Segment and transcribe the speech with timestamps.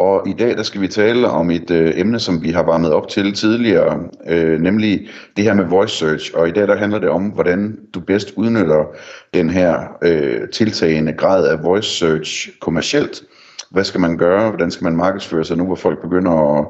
[0.00, 2.92] Og i dag der skal vi tale om et øh, emne, som vi har varmet
[2.92, 6.30] op til tidligere, øh, nemlig det her med voice search.
[6.34, 8.84] Og i dag der handler det om, hvordan du bedst udnytter
[9.34, 13.22] den her øh, tiltagende grad af voice search kommercielt.
[13.70, 14.48] Hvad skal man gøre?
[14.48, 16.66] Hvordan skal man markedsføre sig nu, hvor folk begynder at,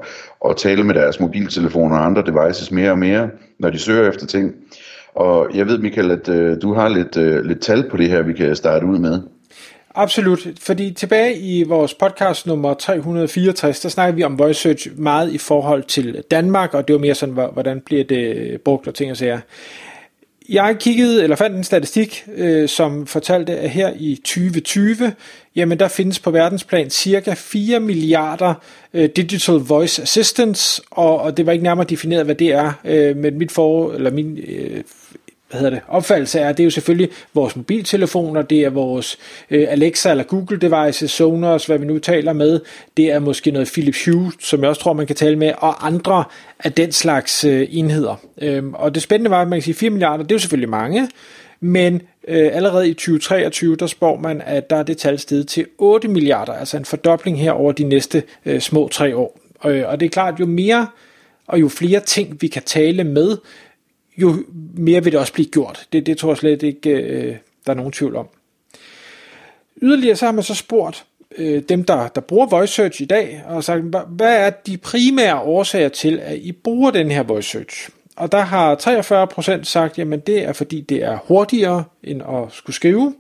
[0.50, 4.27] at tale med deres mobiltelefoner og andre devices mere og mere, når de søger efter
[4.27, 4.55] ting?
[5.14, 8.22] Og jeg ved, Michael, at øh, du har lidt, øh, lidt tal på det her,
[8.22, 9.22] vi kan starte ud med.
[9.94, 15.32] Absolut, fordi tilbage i vores podcast nummer 364, der snakker vi om voice search meget
[15.32, 19.10] i forhold til Danmark, og det var mere sådan, hvordan bliver det brugt og ting
[19.10, 19.40] og sager.
[20.48, 25.12] Jeg kiggede, eller fandt en statistik, øh, som fortalte, at her i 2020,
[25.56, 28.54] jamen der findes på verdensplan cirka 4 milliarder
[28.94, 33.16] øh, digital voice assistants, og, og det var ikke nærmere defineret, hvad det er, øh,
[33.16, 34.82] men mit for, eller min øh,
[35.51, 39.19] hvad hedder det, opfattelse er, det er jo selvfølgelig vores mobiltelefoner, det er vores
[39.51, 42.61] øh, Alexa eller Google devices, Sonos, hvad vi nu taler med,
[42.97, 45.87] det er måske noget Philips Hue, som jeg også tror, man kan tale med, og
[45.87, 46.25] andre
[46.65, 48.21] af den slags øh, enheder.
[48.43, 50.71] Øhm, og det spændende var, at man kan sige 4 milliarder, det er jo selvfølgelig
[50.71, 51.09] mange,
[51.61, 55.67] men øh, allerede i 2023, der spår man, at der er det tal steget til
[55.78, 59.41] 8 milliarder, altså en fordobling her over de næste øh, små tre år.
[59.67, 60.87] Øh, og det er klart, jo mere
[61.47, 63.37] og jo flere ting vi kan tale med,
[64.16, 64.44] jo
[64.75, 65.86] mere vil det også blive gjort.
[65.92, 68.28] Det, det tror jeg slet ikke, øh, der er nogen tvivl om.
[69.83, 71.05] Yderligere så har man så spurgt
[71.39, 75.41] øh, dem, der, der bruger voice search i dag, og sagt, hvad er de primære
[75.41, 77.91] årsager til, at I bruger den her voice search?
[78.16, 78.77] Og der har
[79.61, 83.14] 43% sagt, jamen det er fordi det er hurtigere end at skulle skrive.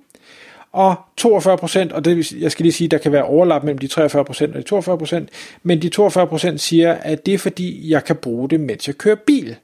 [0.72, 3.98] Og 42%, og det, jeg skal lige sige, der kan være overlap mellem de 43%
[3.98, 5.26] og de 42%,
[5.62, 9.16] men de 42% siger, at det er fordi, jeg kan bruge det, mens jeg kører
[9.26, 9.56] bil.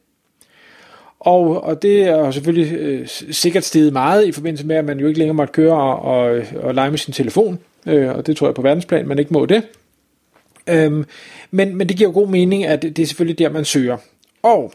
[1.20, 5.06] Og, og det er selvfølgelig øh, sikkert steget meget i forbindelse med, at man jo
[5.06, 7.58] ikke længere måtte køre og, og, og lege med sin telefon.
[7.86, 9.62] Øh, og det tror jeg på verdensplan, man ikke må det.
[10.66, 11.04] Øhm,
[11.50, 13.96] men, men det giver jo god mening, at det, det er selvfølgelig der, man søger.
[14.42, 14.72] Og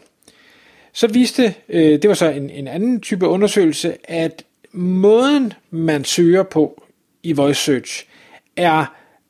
[0.92, 6.42] så viste, øh, det var så en, en anden type undersøgelse, at måden, man søger
[6.42, 6.82] på
[7.22, 8.06] i voice search,
[8.56, 8.84] er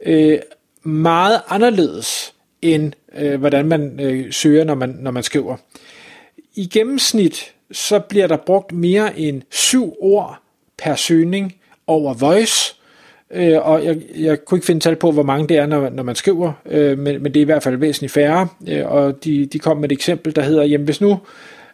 [0.07, 0.39] øh,
[0.83, 5.57] meget anderledes end øh, hvordan man øh, søger, når man, når man skriver
[6.55, 10.39] i gennemsnit, så bliver der brugt mere end syv ord
[10.79, 11.55] per søgning
[11.87, 12.75] over voice,
[13.31, 16.03] øh, og jeg, jeg kunne ikke finde tal på, hvor mange det er, når, når
[16.03, 19.47] man skriver, øh, men, men det er i hvert fald væsentligt færre, øh, og de,
[19.47, 21.19] de kom med et eksempel, der hedder, jamen hvis nu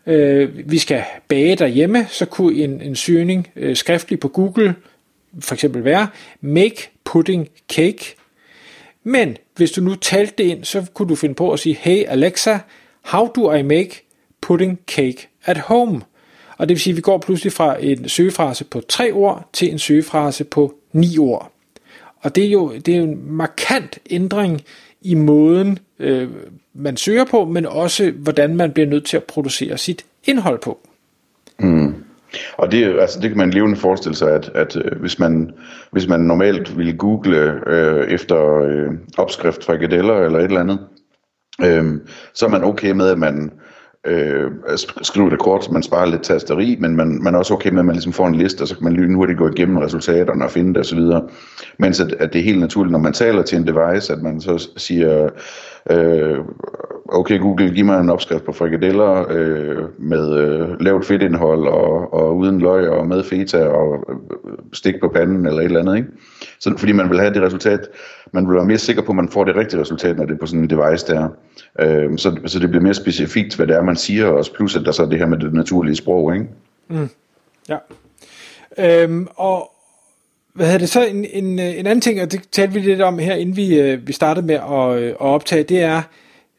[0.06, 4.75] øh, vi skal bage derhjemme, så kunne en, en søgning øh, skriftlig på Google
[5.41, 6.09] for eksempel være,
[6.41, 8.15] make pudding cake,
[9.05, 12.05] men hvis du nu talte det ind, så kunne du finde på at sige, hey
[12.09, 12.59] Alexa,
[13.03, 14.07] how do I make
[14.41, 16.03] pudding cake at home.
[16.59, 19.72] Og det vil sige, at vi går pludselig fra en søgefrase på tre ord til
[19.72, 21.53] en søgefrase på ni ord.
[22.21, 24.62] Og det er jo, det er jo en markant ændring
[25.03, 26.28] i måden, øh,
[26.75, 30.78] man søger på, men også hvordan man bliver nødt til at producere sit indhold på.
[31.59, 31.94] Mm.
[32.56, 35.50] Og det, altså, det kan man levende forestille sig, at, at øh, hvis, man,
[35.91, 40.78] hvis man normalt ville google øh, efter øh, opskrift fra eller et eller andet,
[41.62, 42.00] øh,
[42.34, 43.53] så er man okay med, at man
[44.06, 44.50] øh,
[45.03, 47.78] skrive det kort, så man sparer lidt tasteri, men man, man er også okay med,
[47.78, 50.50] at man ligesom får en liste, og så kan man lynhurtigt gå igennem resultaterne og
[50.50, 51.00] finde det osv.
[51.78, 54.41] Mens at, at det er helt naturligt, når man taler til en device, at man
[54.41, 55.28] så siger,
[55.91, 56.38] øh,
[57.09, 62.36] okay Google, giv mig en opskrift på frikadeller øh, med øh, lavt fedtindhold og, og
[62.36, 64.16] uden løg og med feta og øh,
[64.72, 65.97] stik på panden eller et eller andet.
[65.97, 66.09] Ikke?
[66.60, 67.80] Så, fordi man vil have det resultat,
[68.32, 70.38] man vil være mere sikker på, at man får det rigtige resultat, når det er
[70.38, 71.28] på sådan en device der.
[71.80, 74.76] Øh, så, så det bliver mere specifikt, hvad det er, man siger, og også plus
[74.76, 76.34] at der så er det her med det naturlige sprog.
[76.34, 76.47] Ikke?
[76.88, 77.08] Mm.
[77.68, 77.76] Ja.
[78.78, 79.71] Øhm, og,
[80.59, 83.18] hvad hedder det så en, en, en anden ting, og det talte vi lidt om
[83.18, 86.03] her, inden vi, øh, vi startede med at, øh, at optage, det er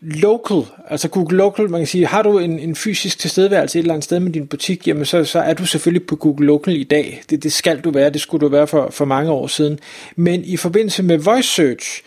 [0.02, 3.94] local, altså Google Local, man kan sige, har du en, en fysisk tilstedeværelse et eller
[3.94, 6.84] andet sted med din butik, jamen så, så er du selvfølgelig på Google Local i
[6.84, 7.24] dag.
[7.30, 9.80] Det, det skal du være, det skulle du være for, for mange år siden.
[10.16, 12.04] Men i forbindelse med voice search,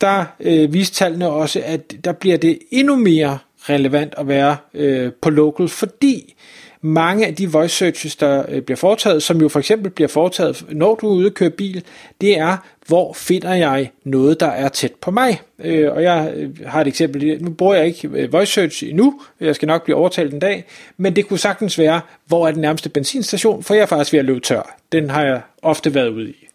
[0.00, 3.38] der øh, viste tallene også, at der bliver det endnu mere
[3.68, 6.34] relevant at være øh, på local, fordi
[6.84, 10.64] mange af de voice searches, der øh, bliver foretaget, som jo for eksempel bliver foretaget,
[10.68, 11.84] når du er ude og køre bil,
[12.20, 15.40] det er, hvor finder jeg noget, der er tæt på mig?
[15.58, 19.20] Øh, og jeg øh, har et eksempel, nu bruger jeg ikke øh, voice search endnu,
[19.40, 20.64] jeg skal nok blive overtalt en dag,
[20.96, 24.20] men det kunne sagtens være, hvor er den nærmeste benzinstation, for jeg er faktisk ved
[24.20, 24.76] at løbe tør.
[24.92, 26.48] Den har jeg ofte været ude i.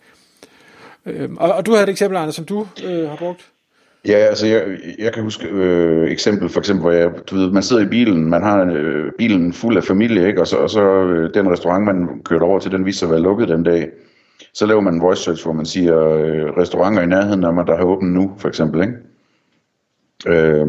[1.06, 3.46] Øh, og, og du har et eksempel, Anders, som du øh, har brugt?
[4.08, 7.64] Ja, altså jeg, jeg kan huske øh, eksempel, for eksempel, hvor jeg, du ved, man
[7.64, 10.42] sidder i bilen, man har øh, bilen fuld af familie, ikke?
[10.42, 13.12] og så, og så øh, den restaurant, man kørte over til, den viste sig at
[13.12, 13.90] være lukket den dag.
[14.54, 17.68] Så laver man en voice search, hvor man siger øh, restauranter i nærheden af mig,
[17.68, 18.82] der har åbent nu, for eksempel.
[18.82, 18.94] Ikke?
[20.28, 20.68] Øh,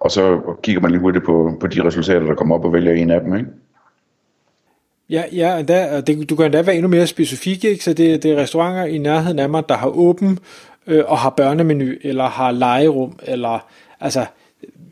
[0.00, 2.92] og så kigger man lige hurtigt på, på de resultater, der kommer op og vælger
[2.92, 3.36] en af dem.
[3.36, 3.48] Ikke?
[5.10, 7.84] Ja, ja der, det, du kan endda være endnu mere specifik, ikke?
[7.84, 10.38] så det, det er restauranter i nærheden af mig, der har åben,
[10.88, 13.66] øh, og har børnemenu, eller har legerum, eller
[14.00, 14.24] altså...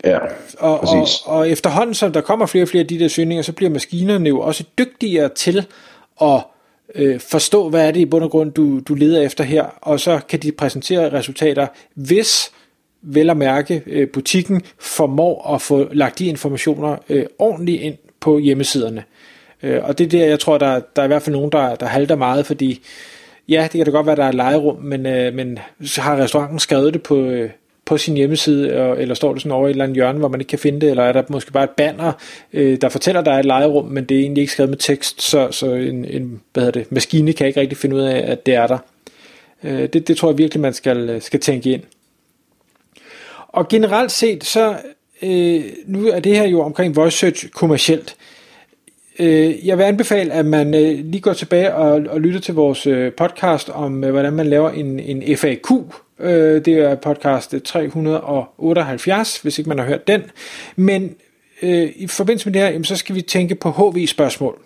[0.03, 0.17] Ja,
[0.59, 3.51] og, og, og efterhånden, som der kommer flere og flere af de der søgninger, så
[3.51, 5.65] bliver maskinerne jo også dygtigere til
[6.21, 6.41] at
[6.95, 9.99] øh, forstå, hvad er det i bund og grund, du, du leder efter her, og
[9.99, 12.51] så kan de præsentere resultater, hvis
[13.01, 18.37] vel at mærke øh, butikken formår at få lagt de informationer øh, ordentligt ind på
[18.39, 19.03] hjemmesiderne.
[19.63, 21.75] Øh, og det er der, jeg tror, der, der er i hvert fald nogen, der,
[21.75, 22.81] der halter meget, fordi
[23.49, 25.59] ja, det kan da godt være, der er et legerum, men, øh, men
[25.97, 27.49] har restauranten skrevet det på, øh,
[27.85, 30.41] på sin hjemmeside, eller står det sådan over i et eller andet hjørne, hvor man
[30.41, 32.11] ikke kan finde det, eller er der måske bare et banner,
[32.53, 34.77] øh, der fortæller, at der er et legerum, men det er egentlig ikke skrevet med
[34.77, 38.31] tekst, så, så en, en hvad hedder det, maskine kan ikke rigtig finde ud af,
[38.31, 38.77] at det er der.
[39.63, 41.81] Øh, det, det tror jeg virkelig, man skal, øh, skal tænke ind.
[43.47, 44.75] Og generelt set, så
[45.21, 48.15] øh, nu er det her jo omkring voice search kommercielt.
[48.19, 48.36] Øh,
[49.19, 52.87] Øh, jeg vil anbefale, at man øh, lige går tilbage og, og lytter til vores
[52.87, 55.71] øh, podcast om, øh, hvordan man laver en, en FAQ.
[56.19, 60.21] Øh, det er podcast 378, hvis ikke man har hørt den.
[60.75, 61.15] Men
[61.61, 64.61] øh, i forbindelse med det her, jamen, så skal vi tænke på HV-spørgsmål.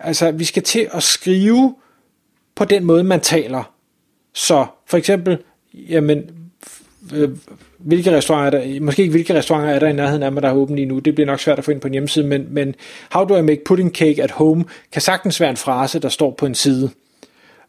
[0.00, 1.74] Altså, vi skal til at skrive
[2.54, 3.72] på den måde, man taler.
[4.34, 5.38] Så for eksempel,
[5.74, 6.30] jamen,
[7.12, 7.30] Øh,
[7.78, 10.48] hvilke restauranter er der, måske ikke hvilke restauranter er der i nærheden af mig, der
[10.48, 12.46] er åbent lige nu, det bliver nok svært at få ind på en hjemmeside, men,
[12.50, 12.74] men
[13.12, 16.30] how do I make pudding cake at home, kan sagtens være en frase, der står
[16.30, 16.90] på en side,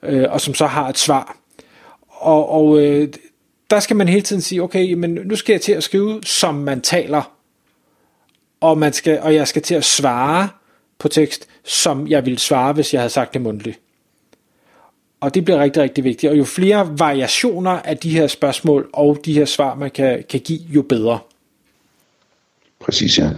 [0.04, 1.38] øh, og som så har et svar.
[2.08, 3.08] Og, og øh,
[3.70, 6.56] der skal man hele tiden sige, okay, men nu skal jeg til at skrive, som
[6.56, 7.31] man taler,
[8.62, 10.50] og, man skal, og jeg skal til at svare
[11.00, 13.80] på tekst, som jeg ville svare, hvis jeg havde sagt det mundtligt.
[15.20, 16.32] Og det bliver rigtig, rigtig vigtigt.
[16.32, 20.40] Og jo flere variationer af de her spørgsmål og de her svar, man kan, kan
[20.40, 21.20] give, jo bedre.
[22.80, 23.30] Præcis, ja.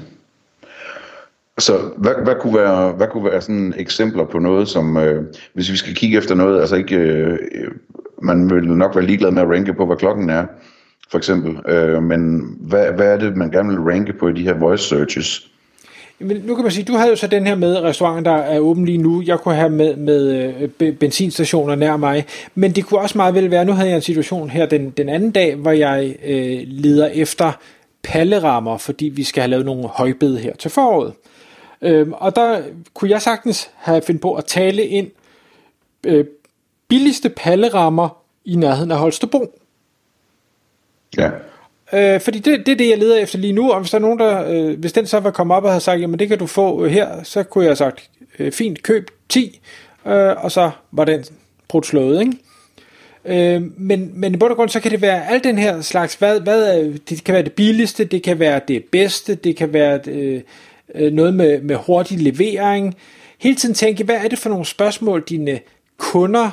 [1.59, 5.71] Så hvad, hvad, kunne være, hvad kunne være sådan eksempler på noget, som øh, hvis
[5.71, 7.71] vi skal kigge efter noget, altså ikke, øh, øh,
[8.21, 10.45] man vil nok være ligeglad med at ranke på, hvad klokken er,
[11.11, 14.43] for eksempel, øh, men hvad, hvad er det, man gerne vil ranke på i de
[14.43, 15.51] her voice searches?
[16.19, 18.59] Men nu kan man sige, du havde jo så den her med restauranten, der er
[18.59, 19.21] åben lige nu.
[19.25, 22.25] Jeg kunne have med, med øh, benzinstationer nær mig.
[22.55, 25.09] Men det kunne også meget vel være, nu havde jeg en situation her den, den
[25.09, 27.51] anden dag, hvor jeg øh, leder efter
[28.03, 31.13] pallerammer, fordi vi skal have lavet nogle højbed her til foråret.
[31.81, 32.61] Øhm, og der
[32.93, 35.11] kunne jeg sagtens have fundet på at tale ind
[36.05, 36.25] øh,
[36.87, 39.59] billigste pallerammer i nærheden af Holstebro.
[41.17, 41.29] Ja.
[41.93, 44.01] Øh, fordi det, det er det, jeg leder efter lige nu, og hvis der er
[44.01, 46.39] nogen, der, øh, hvis den så var kommet op og havde sagt, jamen det kan
[46.39, 49.59] du få øh, her, så kunne jeg have sagt, øh, fint, køb 10,
[50.07, 51.23] øh, og så var den
[51.67, 52.37] brudt slået, ikke?
[53.25, 56.15] Øh, men, men i bund og grund, så kan det være alt den her slags,
[56.15, 59.99] hvad, hvad, det kan være det billigste, det kan være det bedste, det kan være
[60.07, 60.41] øh,
[60.95, 62.95] øh, noget med, med hurtig levering.
[63.39, 65.59] Hele tiden tænke, hvad er det for nogle spørgsmål, dine
[65.97, 66.49] kunder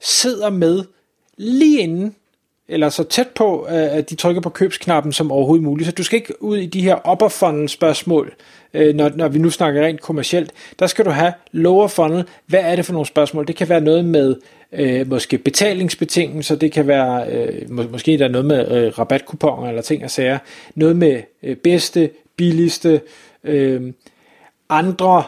[0.00, 0.84] sidder med
[1.36, 2.14] lige inden
[2.68, 5.86] eller så tæt på, øh, at de trykker på købsknappen som overhovedet muligt.
[5.86, 8.34] Så du skal ikke ud i de her upper funnel spørgsmål,
[8.74, 10.52] øh, når, når vi nu snakker rent kommercielt.
[10.78, 12.24] Der skal du have lower funnel.
[12.46, 13.46] Hvad er det for nogle spørgsmål?
[13.46, 14.36] Det kan være noget med
[14.72, 19.68] øh, måske betalingsbetingelser, det kan være øh, må, måske der er noget med øh, rabatkuponer
[19.68, 20.38] eller ting og sager.
[20.74, 23.00] Noget med øh, bedste, billigste,
[23.44, 23.92] øh,
[24.68, 25.22] andre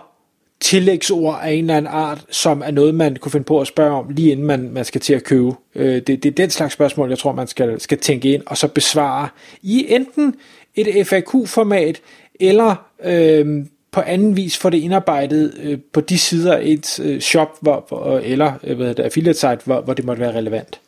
[0.61, 3.97] tillægsord af en eller anden art, som er noget, man kunne finde på at spørge
[3.97, 5.53] om, lige inden man, man skal til at købe.
[5.75, 8.57] Øh, det, det er den slags spørgsmål, jeg tror, man skal, skal tænke ind, og
[8.57, 9.29] så besvare
[9.63, 10.35] i enten
[10.75, 12.01] et FAQ-format,
[12.41, 17.21] eller øh, på anden vis få det indarbejdet øh, på de sider af et øh,
[17.21, 20.81] shop, hvor, hvor, eller øh, hvad det, affiliate site, hvor, hvor det måtte være relevant.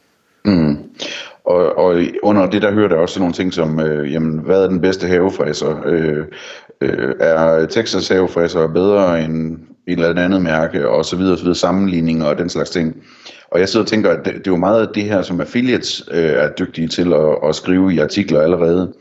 [1.48, 4.68] Og, og under det der hører der også nogle ting som, øh, jamen, hvad er
[4.68, 5.82] den bedste havefræser?
[5.86, 6.24] Øh,
[6.80, 11.44] øh, er Texas havefræser bedre end et eller andet mærke, og så videre, og så
[11.44, 12.96] videre, sammenligninger og den slags ting.
[13.50, 15.40] Og jeg sidder og tænker, at det, det er jo meget af det her, som
[15.40, 18.92] affiliates øh, er dygtige til at, at skrive i artikler allerede.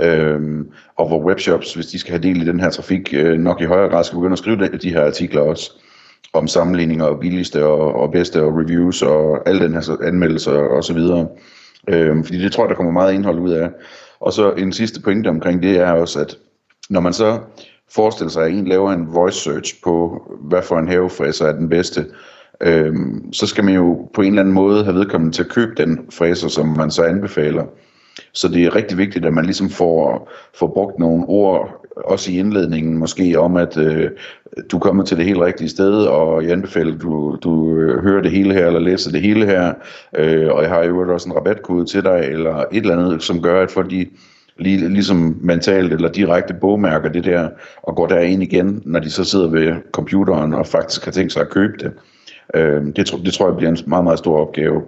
[0.00, 0.66] Øhm,
[0.98, 3.64] og hvor webshops, hvis de skal have del i den her trafik, øh, nok i
[3.64, 5.72] højere grad skal begynde at skrive de, de her artikler også
[6.32, 10.84] om sammenligninger og billigste og, og bedste og reviews og alle den her anmeldelser og
[10.84, 11.28] så videre.
[11.88, 13.70] Øhm, fordi det tror jeg, der kommer meget indhold ud af.
[14.20, 16.36] Og så en sidste pointe omkring det er også, at
[16.90, 17.40] når man så
[17.94, 21.68] forestiller sig, at en laver en voice search på, hvad for en havefræser er den
[21.68, 22.06] bedste,
[22.60, 22.94] øh,
[23.32, 26.06] så skal man jo på en eller anden måde have vedkommende til at købe den
[26.12, 27.64] fræser, som man så anbefaler.
[28.32, 32.38] Så det er rigtig vigtigt, at man ligesom får, får brugt nogle ord, også i
[32.38, 34.10] indledningen måske, om at øh,
[34.72, 38.22] du kommer til det helt rigtige sted, og jeg anbefaler, at du, du øh, hører
[38.22, 39.74] det hele her, eller læser det hele her,
[40.16, 43.42] øh, og jeg har jo også en rabatkode til dig, eller et eller andet, som
[43.42, 44.06] gør, at folk de
[44.58, 47.48] lige, ligesom mentalt eller direkte bogmærker det der,
[47.82, 51.42] og går derind igen, når de så sidder ved computeren og faktisk har tænkt sig
[51.42, 51.92] at købe det.
[52.54, 54.82] Øh, det, det tror jeg bliver en meget, meget stor opgave.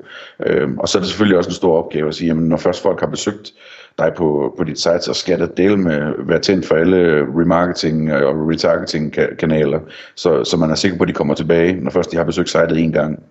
[0.47, 2.83] Øh, og så er det selvfølgelig også en stor opgave at sige, at når først
[2.83, 3.53] folk har besøgt
[3.99, 8.09] dig på, på dit site, og skal det dele med være tændt for alle remarketing
[8.09, 9.81] øh, og retargeting kanaler,
[10.15, 12.49] så, så man er sikker på, at de kommer tilbage, når først de har besøgt
[12.49, 13.23] sitet en gang.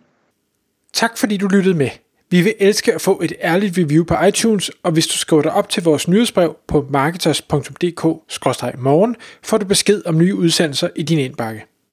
[0.93, 1.89] Tak fordi du lyttede med.
[2.29, 5.51] Vi vil elske at få et ærligt review på iTunes, og hvis du skriver dig
[5.51, 11.65] op til vores nyhedsbrev på marketers.dk-morgen, får du besked om nye udsendelser i din indbakke.